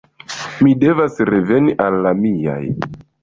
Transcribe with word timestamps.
Mi 0.67 0.71
devas 0.83 1.19
reveni 1.29 1.77
al 1.87 1.99
la 2.07 2.13
miaj. 2.25 2.61